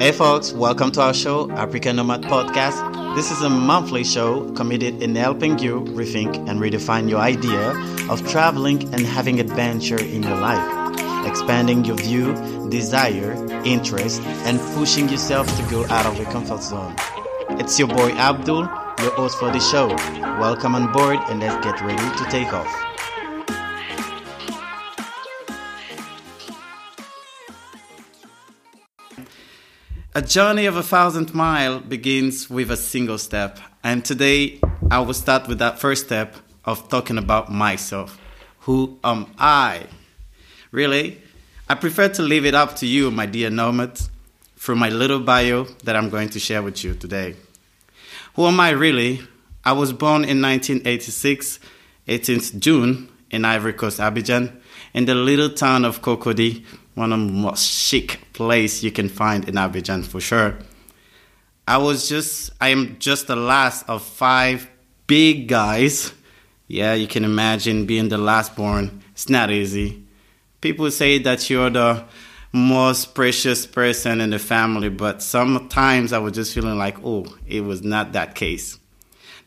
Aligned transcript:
Hey 0.00 0.10
folks, 0.10 0.52
welcome 0.52 0.90
to 0.92 1.00
our 1.00 1.14
show, 1.14 1.48
African 1.52 1.94
Nomad 1.96 2.22
Podcast. 2.22 3.14
This 3.14 3.30
is 3.30 3.40
a 3.42 3.48
monthly 3.48 4.02
show 4.02 4.52
committed 4.54 5.00
in 5.00 5.14
helping 5.14 5.58
you 5.60 5.82
rethink 5.82 6.36
and 6.48 6.60
redefine 6.60 7.08
your 7.08 7.20
idea 7.20 7.70
of 8.10 8.28
traveling 8.28 8.82
and 8.92 9.06
having 9.06 9.38
adventure 9.38 10.00
in 10.00 10.24
your 10.24 10.36
life, 10.36 11.28
expanding 11.28 11.84
your 11.84 11.96
view, 11.96 12.34
desire, 12.70 13.34
interest, 13.64 14.20
and 14.46 14.58
pushing 14.76 15.08
yourself 15.08 15.46
to 15.56 15.62
go 15.70 15.86
out 15.86 16.06
of 16.06 16.16
your 16.16 16.30
comfort 16.32 16.62
zone. 16.62 16.96
It's 17.60 17.78
your 17.78 17.88
boy 17.88 18.10
Abdul, 18.10 18.62
your 19.00 19.14
host 19.14 19.38
for 19.38 19.52
the 19.52 19.60
show. 19.60 19.88
Welcome 20.40 20.74
on 20.74 20.92
board 20.92 21.18
and 21.28 21.38
let's 21.38 21.64
get 21.64 21.80
ready 21.80 22.18
to 22.18 22.30
take 22.30 22.52
off. 22.52 22.93
A 30.16 30.22
journey 30.22 30.66
of 30.66 30.76
a 30.76 30.82
thousand 30.84 31.34
miles 31.34 31.82
begins 31.82 32.48
with 32.48 32.70
a 32.70 32.76
single 32.76 33.18
step. 33.18 33.58
And 33.82 34.04
today 34.04 34.60
I 34.88 35.00
will 35.00 35.12
start 35.12 35.48
with 35.48 35.58
that 35.58 35.80
first 35.80 36.06
step 36.06 36.36
of 36.64 36.88
talking 36.88 37.18
about 37.18 37.50
myself. 37.50 38.16
Who 38.60 38.96
am 39.02 39.34
I? 39.36 39.88
Really? 40.70 41.20
I 41.68 41.74
prefer 41.74 42.10
to 42.10 42.22
leave 42.22 42.46
it 42.46 42.54
up 42.54 42.76
to 42.76 42.86
you, 42.86 43.10
my 43.10 43.26
dear 43.26 43.50
nomads, 43.50 44.08
through 44.56 44.76
my 44.76 44.88
little 44.88 45.18
bio 45.18 45.64
that 45.82 45.96
I'm 45.96 46.10
going 46.10 46.28
to 46.28 46.38
share 46.38 46.62
with 46.62 46.84
you 46.84 46.94
today. 46.94 47.34
Who 48.36 48.46
am 48.46 48.60
I 48.60 48.70
really? 48.70 49.20
I 49.64 49.72
was 49.72 49.92
born 49.92 50.22
in 50.22 50.40
1986, 50.40 51.58
18th 52.06 52.60
June, 52.60 53.08
in 53.32 53.44
Ivory 53.44 53.72
Coast, 53.72 53.98
Abidjan, 53.98 54.60
in 54.92 55.06
the 55.06 55.16
little 55.16 55.50
town 55.50 55.84
of 55.84 56.02
Cocody, 56.02 56.64
one 56.94 57.12
of 57.12 57.18
the 57.18 57.32
most 57.32 57.66
chic 57.66 58.20
place 58.32 58.82
you 58.82 58.90
can 58.90 59.08
find 59.08 59.48
in 59.48 59.54
Abidjan 59.54 60.04
for 60.04 60.20
sure. 60.20 60.56
I 61.66 61.78
was 61.78 62.08
just, 62.08 62.52
I 62.60 62.68
am 62.68 62.98
just 62.98 63.26
the 63.26 63.36
last 63.36 63.88
of 63.88 64.02
five 64.02 64.68
big 65.06 65.48
guys. 65.48 66.12
Yeah, 66.68 66.94
you 66.94 67.06
can 67.06 67.24
imagine 67.24 67.86
being 67.86 68.08
the 68.08 68.18
last 68.18 68.54
born. 68.54 69.02
It's 69.12 69.28
not 69.28 69.50
easy. 69.50 70.04
People 70.60 70.90
say 70.90 71.18
that 71.18 71.48
you're 71.50 71.70
the 71.70 72.04
most 72.52 73.14
precious 73.14 73.66
person 73.66 74.20
in 74.20 74.30
the 74.30 74.38
family, 74.38 74.88
but 74.88 75.22
sometimes 75.22 76.12
I 76.12 76.18
was 76.18 76.32
just 76.34 76.54
feeling 76.54 76.78
like, 76.78 76.96
oh, 77.04 77.26
it 77.46 77.62
was 77.62 77.82
not 77.82 78.12
that 78.12 78.34
case. 78.34 78.78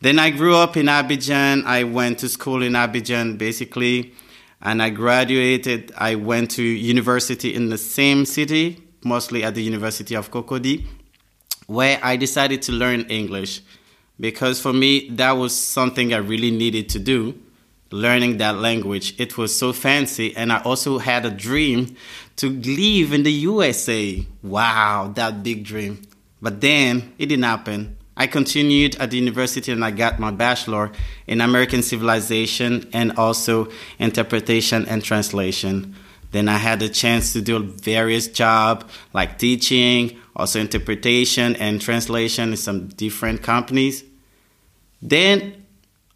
Then 0.00 0.18
I 0.18 0.30
grew 0.30 0.56
up 0.56 0.76
in 0.76 0.86
Abidjan. 0.86 1.64
I 1.64 1.84
went 1.84 2.18
to 2.18 2.28
school 2.28 2.62
in 2.62 2.72
Abidjan, 2.72 3.38
basically 3.38 4.14
and 4.62 4.82
I 4.82 4.90
graduated. 4.90 5.92
I 5.96 6.14
went 6.14 6.50
to 6.52 6.62
university 6.62 7.54
in 7.54 7.68
the 7.68 7.78
same 7.78 8.24
city, 8.24 8.82
mostly 9.04 9.44
at 9.44 9.54
the 9.54 9.62
University 9.62 10.14
of 10.14 10.30
Cocody, 10.30 10.86
where 11.66 11.98
I 12.02 12.16
decided 12.16 12.62
to 12.62 12.72
learn 12.72 13.02
English 13.02 13.62
because 14.18 14.60
for 14.60 14.72
me 14.72 15.08
that 15.10 15.32
was 15.32 15.54
something 15.54 16.12
I 16.12 16.18
really 16.18 16.50
needed 16.50 16.88
to 16.90 16.98
do. 16.98 17.38
Learning 17.92 18.38
that 18.38 18.56
language, 18.56 19.14
it 19.16 19.38
was 19.38 19.56
so 19.56 19.72
fancy, 19.72 20.36
and 20.36 20.52
I 20.52 20.60
also 20.62 20.98
had 20.98 21.24
a 21.24 21.30
dream 21.30 21.94
to 22.34 22.50
live 22.50 23.12
in 23.12 23.22
the 23.22 23.32
USA. 23.32 24.26
Wow, 24.42 25.12
that 25.14 25.44
big 25.44 25.62
dream! 25.62 26.02
But 26.42 26.60
then 26.60 27.14
it 27.16 27.26
didn't 27.26 27.44
happen. 27.44 27.96
I 28.16 28.26
continued 28.26 28.96
at 28.96 29.10
the 29.10 29.18
university 29.18 29.72
and 29.72 29.84
I 29.84 29.90
got 29.90 30.18
my 30.18 30.30
bachelor 30.30 30.90
in 31.26 31.40
American 31.40 31.82
civilization 31.82 32.88
and 32.92 33.12
also 33.18 33.68
interpretation 33.98 34.86
and 34.86 35.04
translation. 35.04 35.94
Then 36.32 36.48
I 36.48 36.56
had 36.56 36.80
the 36.80 36.88
chance 36.88 37.32
to 37.34 37.42
do 37.42 37.62
various 37.62 38.26
jobs 38.26 38.86
like 39.12 39.38
teaching, 39.38 40.18
also 40.34 40.60
interpretation 40.60 41.56
and 41.56 41.80
translation 41.80 42.50
in 42.50 42.56
some 42.56 42.88
different 42.88 43.42
companies. 43.42 44.04
Then 45.02 45.66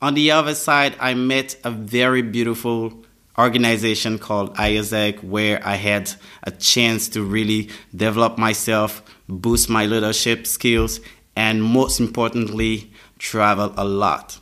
on 0.00 0.14
the 0.14 0.30
other 0.30 0.54
side, 0.54 0.96
I 0.98 1.14
met 1.14 1.56
a 1.64 1.70
very 1.70 2.22
beautiful 2.22 3.04
organization 3.38 4.18
called 4.18 4.54
AIESEC 4.56 5.22
where 5.22 5.66
I 5.66 5.76
had 5.76 6.12
a 6.42 6.50
chance 6.50 7.08
to 7.10 7.22
really 7.22 7.70
develop 7.94 8.36
myself, 8.36 9.02
boost 9.28 9.68
my 9.70 9.86
leadership 9.86 10.46
skills, 10.46 11.00
and 11.36 11.62
most 11.62 12.00
importantly, 12.00 12.92
travel 13.18 13.72
a 13.76 13.84
lot. 13.84 14.38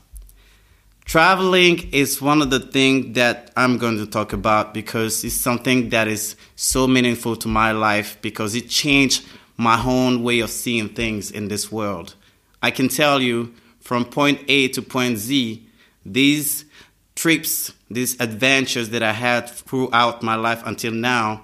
Traveling 1.04 1.88
is 1.90 2.20
one 2.20 2.42
of 2.42 2.50
the 2.50 2.60
things 2.60 3.14
that 3.14 3.50
I'm 3.56 3.78
going 3.78 3.96
to 3.96 4.06
talk 4.06 4.34
about 4.34 4.74
because 4.74 5.24
it's 5.24 5.34
something 5.34 5.88
that 5.88 6.06
is 6.06 6.36
so 6.54 6.86
meaningful 6.86 7.34
to 7.36 7.48
my 7.48 7.72
life 7.72 8.18
because 8.20 8.54
it 8.54 8.68
changed 8.68 9.24
my 9.56 9.82
own 9.84 10.22
way 10.22 10.40
of 10.40 10.50
seeing 10.50 10.90
things 10.90 11.30
in 11.30 11.48
this 11.48 11.72
world. 11.72 12.14
I 12.62 12.70
can 12.70 12.88
tell 12.88 13.22
you 13.22 13.54
from 13.80 14.04
point 14.04 14.40
A 14.48 14.68
to 14.68 14.82
point 14.82 15.16
Z, 15.16 15.66
these 16.04 16.66
trips, 17.14 17.72
these 17.90 18.20
adventures 18.20 18.90
that 18.90 19.02
I 19.02 19.12
had 19.12 19.48
throughout 19.48 20.22
my 20.22 20.34
life 20.34 20.62
until 20.66 20.92
now 20.92 21.42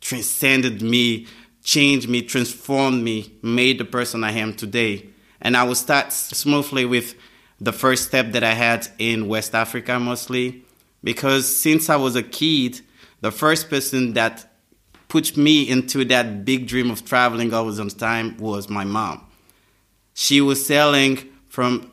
transcended 0.00 0.80
me 0.80 1.26
changed 1.66 2.08
me, 2.08 2.22
transformed 2.22 3.02
me, 3.02 3.32
made 3.42 3.76
the 3.78 3.84
person 3.84 4.22
I 4.22 4.30
am 4.30 4.54
today. 4.54 5.08
And 5.40 5.56
I 5.56 5.64
will 5.64 5.74
start 5.74 6.12
smoothly 6.12 6.84
with 6.84 7.16
the 7.60 7.72
first 7.72 8.06
step 8.06 8.32
that 8.32 8.44
I 8.44 8.54
had 8.54 8.86
in 8.98 9.26
West 9.26 9.52
Africa 9.52 9.98
mostly, 9.98 10.64
because 11.02 11.44
since 11.44 11.90
I 11.90 11.96
was 11.96 12.14
a 12.14 12.22
kid, 12.22 12.80
the 13.20 13.32
first 13.32 13.68
person 13.68 14.12
that 14.12 14.48
put 15.08 15.36
me 15.36 15.68
into 15.68 16.04
that 16.04 16.44
big 16.44 16.68
dream 16.68 16.88
of 16.88 17.04
traveling 17.04 17.52
all 17.52 17.66
the 17.66 17.90
time 17.90 18.36
was 18.38 18.68
my 18.68 18.84
mom. 18.84 19.26
She 20.14 20.40
was 20.40 20.64
selling 20.64 21.18
from 21.48 21.90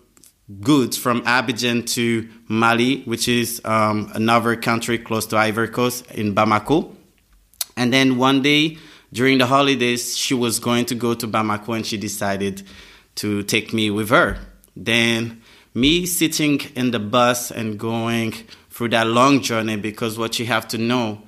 goods 0.61 0.97
from 0.97 1.23
Abidjan 1.23 1.89
to 1.95 2.29
Mali, 2.47 3.01
which 3.03 3.27
is 3.27 3.59
um, 3.65 4.11
another 4.13 4.55
country 4.55 4.99
close 4.99 5.25
to 5.27 5.37
Ivory 5.37 5.69
Coast 5.69 6.05
in 6.11 6.35
Bamako. 6.35 6.95
And 7.75 7.91
then 7.91 8.17
one 8.17 8.43
day, 8.43 8.77
during 9.13 9.37
the 9.37 9.45
holidays, 9.45 10.17
she 10.17 10.33
was 10.33 10.59
going 10.59 10.85
to 10.87 10.95
go 10.95 11.13
to 11.13 11.27
Bamako 11.27 11.77
and 11.77 11.85
she 11.85 11.95
decided 11.97 12.63
to 13.15 13.43
take 13.43 13.71
me 13.71 13.89
with 13.89 14.09
her. 14.09 14.39
Then, 14.75 15.41
me 15.73 16.05
sitting 16.05 16.59
in 16.75 16.91
the 16.91 16.99
bus 16.99 17.51
and 17.51 17.79
going 17.79 18.33
through 18.69 18.89
that 18.89 19.07
long 19.07 19.41
journey 19.41 19.77
because 19.77 20.17
what 20.17 20.39
you 20.39 20.45
have 20.47 20.67
to 20.69 20.77
know 20.77 21.21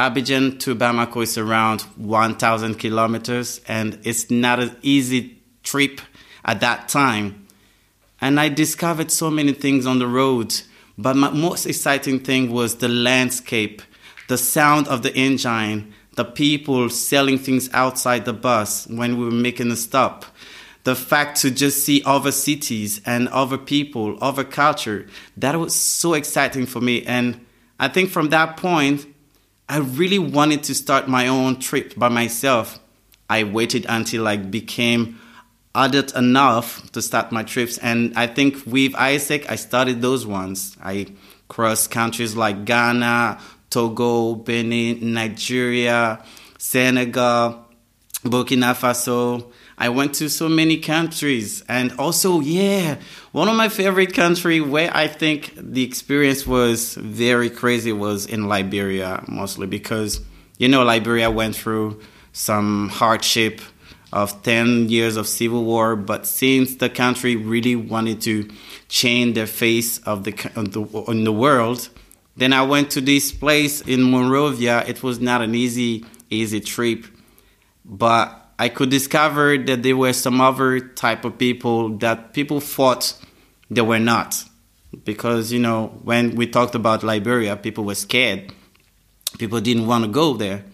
Abidjan 0.00 0.58
to 0.60 0.74
Bamako 0.74 1.22
is 1.22 1.36
around 1.36 1.82
1,000 1.96 2.76
kilometers 2.76 3.60
and 3.68 3.98
it's 4.02 4.30
not 4.30 4.58
an 4.58 4.74
easy 4.80 5.38
trip 5.62 6.00
at 6.42 6.60
that 6.60 6.88
time. 6.88 7.46
And 8.18 8.40
I 8.40 8.48
discovered 8.48 9.10
so 9.10 9.30
many 9.30 9.52
things 9.52 9.86
on 9.86 9.98
the 9.98 10.06
road, 10.06 10.54
but 10.96 11.16
my 11.16 11.30
most 11.30 11.66
exciting 11.66 12.20
thing 12.20 12.50
was 12.50 12.76
the 12.76 12.88
landscape, 12.88 13.82
the 14.28 14.38
sound 14.38 14.88
of 14.88 15.02
the 15.02 15.14
engine, 15.14 15.92
the 16.20 16.24
people 16.26 16.90
selling 16.90 17.38
things 17.38 17.70
outside 17.72 18.26
the 18.26 18.32
bus 18.34 18.86
when 18.88 19.16
we 19.16 19.24
were 19.24 19.30
making 19.30 19.70
a 19.70 19.76
stop, 19.76 20.26
the 20.84 20.94
fact 20.94 21.40
to 21.40 21.50
just 21.50 21.82
see 21.82 22.02
other 22.04 22.30
cities 22.30 23.00
and 23.06 23.26
other 23.28 23.56
people, 23.56 24.18
other 24.20 24.44
culture, 24.44 25.06
that 25.38 25.58
was 25.58 25.74
so 25.74 26.12
exciting 26.12 26.66
for 26.66 26.78
me. 26.78 27.02
And 27.04 27.46
I 27.78 27.88
think 27.88 28.10
from 28.10 28.28
that 28.28 28.58
point, 28.58 29.06
I 29.66 29.78
really 29.78 30.18
wanted 30.18 30.62
to 30.64 30.74
start 30.74 31.08
my 31.08 31.26
own 31.26 31.58
trip 31.58 31.94
by 31.96 32.10
myself. 32.10 32.78
I 33.30 33.44
waited 33.44 33.86
until 33.88 34.28
I 34.28 34.36
became 34.36 35.18
adult 35.74 36.14
enough 36.14 36.92
to 36.92 37.00
start 37.00 37.32
my 37.32 37.44
trips. 37.44 37.78
And 37.78 38.12
I 38.14 38.26
think 38.26 38.56
with 38.66 38.92
AIESEC, 38.92 39.48
I 39.48 39.56
started 39.56 40.02
those 40.02 40.26
ones. 40.26 40.76
I 40.82 41.06
crossed 41.48 41.90
countries 41.90 42.36
like 42.36 42.66
Ghana, 42.66 43.40
Togo, 43.70 44.34
Benin, 44.34 45.14
Nigeria, 45.14 46.22
Senegal, 46.58 47.66
Burkina 48.24 48.74
Faso. 48.74 49.50
I 49.78 49.88
went 49.88 50.14
to 50.16 50.28
so 50.28 50.48
many 50.48 50.76
countries 50.76 51.64
and 51.68 51.92
also 51.98 52.40
yeah, 52.40 52.96
one 53.32 53.48
of 53.48 53.56
my 53.56 53.70
favorite 53.70 54.12
country 54.12 54.60
where 54.60 54.94
I 54.94 55.06
think 55.06 55.54
the 55.56 55.82
experience 55.82 56.46
was 56.46 56.96
very 56.96 57.48
crazy 57.48 57.92
was 57.92 58.26
in 58.26 58.46
Liberia 58.46 59.24
mostly 59.26 59.66
because 59.66 60.20
you 60.58 60.68
know 60.68 60.84
Liberia 60.84 61.30
went 61.30 61.56
through 61.56 61.98
some 62.32 62.90
hardship 62.90 63.62
of 64.12 64.42
10 64.42 64.88
years 64.90 65.16
of 65.16 65.26
civil 65.26 65.64
war 65.64 65.96
but 65.96 66.26
since 66.26 66.74
the 66.76 66.90
country 66.90 67.36
really 67.36 67.76
wanted 67.76 68.20
to 68.22 68.50
change 68.88 69.36
the 69.36 69.46
face 69.46 69.98
of 69.98 70.24
the, 70.24 71.04
in 71.08 71.24
the 71.24 71.32
world 71.32 71.88
then 72.40 72.54
I 72.54 72.62
went 72.62 72.90
to 72.92 73.02
this 73.02 73.32
place 73.32 73.82
in 73.82 74.10
Monrovia. 74.10 74.82
It 74.86 75.02
was 75.02 75.20
not 75.20 75.42
an 75.42 75.54
easy, 75.54 76.06
easy 76.30 76.60
trip, 76.60 77.04
but 77.84 78.34
I 78.58 78.70
could 78.70 78.88
discover 78.88 79.58
that 79.58 79.82
there 79.82 79.94
were 79.94 80.14
some 80.14 80.40
other 80.40 80.80
type 80.80 81.26
of 81.26 81.36
people 81.36 81.98
that 81.98 82.32
people 82.32 82.60
thought 82.60 83.12
they 83.70 83.82
were 83.82 83.98
not. 83.98 84.42
Because, 85.04 85.52
you 85.52 85.58
know, 85.58 85.88
when 86.02 86.34
we 86.34 86.46
talked 86.46 86.74
about 86.74 87.02
Liberia, 87.02 87.56
people 87.56 87.84
were 87.84 87.94
scared. 87.94 88.54
People 89.38 89.60
didn't 89.60 89.86
want 89.86 90.04
to 90.04 90.10
go 90.10 90.32
there. 90.32 90.64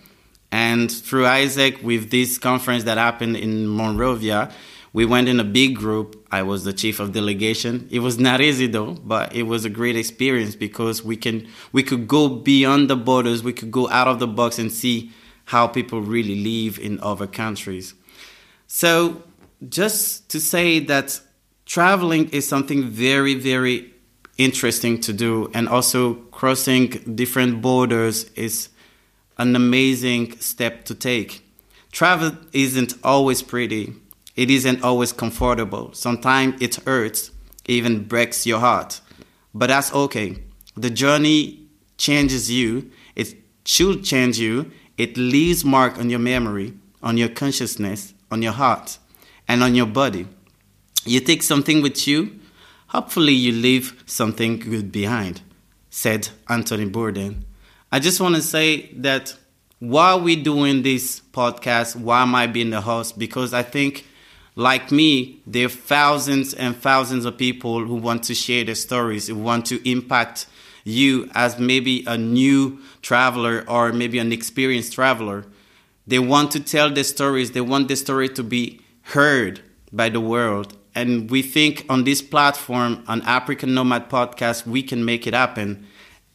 And 0.52 0.90
through 0.90 1.24
AIESEC, 1.24 1.82
with 1.82 2.12
this 2.12 2.38
conference 2.38 2.84
that 2.84 2.96
happened 2.96 3.36
in 3.36 3.66
Monrovia, 3.66 4.52
we 4.96 5.04
went 5.04 5.28
in 5.28 5.38
a 5.38 5.44
big 5.44 5.76
group. 5.76 6.26
I 6.32 6.42
was 6.42 6.64
the 6.64 6.72
chief 6.72 7.00
of 7.00 7.12
delegation. 7.12 7.86
It 7.90 7.98
was 7.98 8.18
not 8.18 8.40
easy 8.40 8.66
though, 8.66 8.94
but 8.94 9.36
it 9.36 9.42
was 9.42 9.66
a 9.66 9.68
great 9.68 9.94
experience 9.94 10.56
because 10.56 11.04
we 11.04 11.18
can 11.18 11.48
we 11.70 11.82
could 11.82 12.08
go 12.08 12.30
beyond 12.30 12.88
the 12.88 12.96
borders, 12.96 13.42
we 13.42 13.52
could 13.52 13.70
go 13.70 13.90
out 13.90 14.08
of 14.08 14.20
the 14.20 14.26
box 14.26 14.58
and 14.58 14.72
see 14.72 15.10
how 15.44 15.66
people 15.66 16.00
really 16.00 16.36
live 16.36 16.78
in 16.78 16.98
other 17.00 17.26
countries. 17.26 17.92
So, 18.68 19.22
just 19.68 20.30
to 20.30 20.40
say 20.40 20.78
that 20.78 21.20
traveling 21.66 22.30
is 22.30 22.48
something 22.48 22.88
very 22.88 23.34
very 23.34 23.92
interesting 24.38 24.98
to 25.02 25.12
do 25.12 25.50
and 25.52 25.68
also 25.68 26.14
crossing 26.38 26.88
different 27.14 27.60
borders 27.60 28.30
is 28.34 28.70
an 29.36 29.54
amazing 29.54 30.38
step 30.38 30.86
to 30.86 30.94
take. 30.94 31.44
Travel 31.92 32.32
isn't 32.54 32.94
always 33.04 33.42
pretty. 33.42 33.92
It 34.36 34.50
isn't 34.50 34.82
always 34.82 35.12
comfortable. 35.12 35.92
Sometimes 35.94 36.60
it 36.60 36.76
hurts, 36.76 37.30
even 37.66 38.04
breaks 38.04 38.46
your 38.46 38.60
heart. 38.60 39.00
But 39.54 39.68
that's 39.68 39.92
okay. 39.92 40.42
The 40.76 40.90
journey 40.90 41.66
changes 41.96 42.50
you. 42.50 42.90
It 43.14 43.34
should 43.64 44.04
change 44.04 44.38
you. 44.38 44.70
It 44.98 45.16
leaves 45.16 45.64
mark 45.64 45.98
on 45.98 46.10
your 46.10 46.18
memory, 46.18 46.74
on 47.02 47.16
your 47.16 47.30
consciousness, 47.30 48.14
on 48.30 48.42
your 48.42 48.52
heart, 48.52 48.98
and 49.48 49.62
on 49.62 49.74
your 49.74 49.86
body. 49.86 50.26
You 51.04 51.20
take 51.20 51.42
something 51.42 51.82
with 51.82 52.06
you. 52.06 52.38
Hopefully, 52.88 53.32
you 53.32 53.52
leave 53.52 54.02
something 54.06 54.58
good 54.58 54.92
behind, 54.92 55.40
said 55.90 56.28
Anthony 56.48 56.88
Bourdain. 56.88 57.42
I 57.90 57.98
just 57.98 58.20
want 58.20 58.34
to 58.34 58.42
say 58.42 58.92
that 58.94 59.34
while 59.78 60.20
we're 60.20 60.42
doing 60.42 60.82
this 60.82 61.20
podcast, 61.32 61.96
why 61.96 62.22
am 62.22 62.34
I 62.34 62.46
being 62.46 62.70
the 62.70 62.80
host? 62.80 63.18
Because 63.18 63.54
I 63.54 63.62
think, 63.62 64.04
like 64.56 64.90
me, 64.90 65.40
there 65.46 65.66
are 65.66 65.68
thousands 65.68 66.54
and 66.54 66.76
thousands 66.76 67.24
of 67.24 67.38
people 67.38 67.84
who 67.84 67.94
want 67.94 68.24
to 68.24 68.34
share 68.34 68.64
their 68.64 68.74
stories, 68.74 69.28
who 69.28 69.36
want 69.36 69.66
to 69.66 69.88
impact 69.88 70.46
you 70.84 71.30
as 71.34 71.58
maybe 71.58 72.04
a 72.06 72.16
new 72.16 72.78
traveler 73.02 73.64
or 73.68 73.92
maybe 73.92 74.18
an 74.18 74.32
experienced 74.32 74.94
traveler. 74.94 75.44
They 76.06 76.18
want 76.18 76.50
to 76.52 76.60
tell 76.60 76.90
their 76.90 77.04
stories, 77.04 77.52
they 77.52 77.60
want 77.60 77.88
the 77.88 77.96
story 77.96 78.28
to 78.30 78.42
be 78.42 78.80
heard 79.02 79.60
by 79.92 80.08
the 80.08 80.20
world. 80.20 80.76
And 80.94 81.30
we 81.30 81.42
think 81.42 81.84
on 81.88 82.04
this 82.04 82.22
platform, 82.22 83.04
on 83.06 83.22
African 83.22 83.74
Nomad 83.74 84.08
Podcast, 84.08 84.66
we 84.66 84.82
can 84.82 85.04
make 85.04 85.26
it 85.26 85.34
happen 85.34 85.86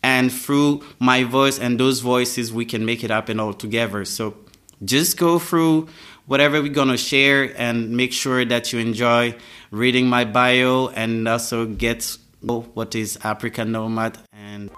and 0.04 0.32
through 0.32 0.84
my 1.00 1.24
voice 1.24 1.60
and 1.60 1.80
those 1.80 2.00
voices 2.00 2.52
we 2.52 2.66
can 2.66 2.86
make 2.86 3.04
it 3.04 3.10
happen 3.10 3.40
all 3.40 3.54
together 3.54 4.04
so 4.06 4.36
just 4.84 5.18
go 5.18 5.38
through 5.38 5.88
whatever 6.32 6.62
we're 6.62 6.74
to 6.88 6.96
share 6.96 7.54
and 7.58 7.90
make 7.90 8.14
sure 8.14 8.46
that 8.46 8.72
you 8.72 8.80
enjoy 8.80 9.36
reading 9.70 10.08
my 10.08 10.24
bio 10.24 10.88
and 10.88 11.28
also 11.28 11.66
get 11.66 12.18
what 12.40 12.96
is 12.96 13.20
african 13.26 13.74
nomad. 13.74 14.18
And 14.32 14.72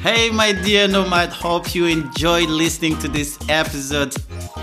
hey 0.00 0.30
my 0.30 0.52
dear 0.52 0.88
nomad 0.88 1.28
hope 1.28 1.74
you 1.74 1.84
enjoyed 1.84 2.48
listening 2.48 2.96
to 3.00 3.08
this 3.08 3.38
episode. 3.50 4.14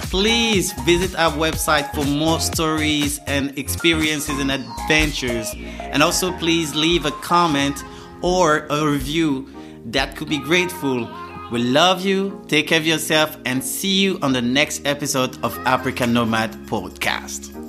Please 0.10 0.74
visit 0.82 1.16
our 1.16 1.32
website 1.34 1.94
for 1.94 2.04
more 2.04 2.40
stories 2.40 3.20
and 3.28 3.56
experiences 3.56 4.40
and 4.40 4.52
adventures. 4.52 5.54
And 5.78 6.02
also 6.02 6.36
please 6.40 6.74
leave 6.74 7.06
a 7.06 7.12
comment 7.12 7.84
or 8.24 8.66
a 8.72 8.84
review. 8.84 9.48
That 9.86 10.16
could 10.16 10.30
be 10.30 10.40
grateful. 10.40 11.08
We 11.52 11.64
love 11.64 12.04
you, 12.04 12.44
take 12.48 12.68
care 12.68 12.80
of 12.80 12.88
yourself, 12.88 13.38
and 13.46 13.64
see 13.64 14.02
you 14.02 14.18
on 14.22 14.34
the 14.34 14.42
next 14.42 14.86
episode 14.86 15.38
of 15.44 15.56
African 15.68 16.12
Nomad 16.12 16.52
Podcast. 16.66 17.65